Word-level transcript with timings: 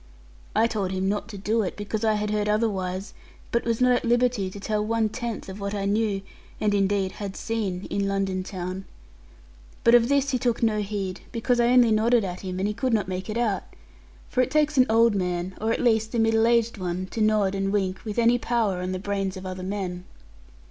I 0.55 0.65
told 0.65 0.89
him 0.89 1.07
not 1.07 1.27
to 1.27 1.37
do 1.37 1.61
it, 1.61 1.77
because 1.77 2.03
I 2.03 2.15
had 2.15 2.31
heard 2.31 2.49
otherwise, 2.49 3.13
but 3.51 3.65
was 3.65 3.79
not 3.79 3.91
at 3.91 4.03
liberty 4.03 4.49
to 4.49 4.59
tell 4.59 4.83
one 4.83 5.09
tenth 5.09 5.47
of 5.47 5.59
what 5.59 5.75
I 5.75 5.85
knew, 5.85 6.23
and 6.59 6.73
indeed 6.73 7.11
had 7.11 7.35
seen 7.37 7.85
in 7.91 8.07
London 8.07 8.41
town. 8.41 8.85
But 9.83 9.93
of 9.93 10.09
this 10.09 10.31
he 10.31 10.39
took 10.39 10.63
no 10.63 10.79
heed, 10.81 11.21
because 11.31 11.59
I 11.59 11.67
only 11.67 11.91
nodded 11.91 12.23
at 12.25 12.39
him; 12.41 12.57
and 12.57 12.67
he 12.67 12.73
could 12.73 12.95
not 12.95 13.07
make 13.07 13.29
it 13.29 13.37
out. 13.37 13.61
For 14.27 14.41
it 14.41 14.49
takes 14.49 14.75
an 14.75 14.87
old 14.89 15.13
man, 15.13 15.55
or 15.61 15.71
at 15.71 15.79
least 15.79 16.15
a 16.15 16.19
middle 16.19 16.47
aged 16.47 16.79
one, 16.79 17.05
to 17.11 17.21
nod 17.21 17.53
and 17.53 17.71
wink, 17.71 18.03
with 18.03 18.17
any 18.17 18.39
power 18.39 18.79
on 18.81 18.93
the 18.93 18.97
brains 18.97 19.37
of 19.37 19.45
other 19.45 19.61
men. 19.61 20.05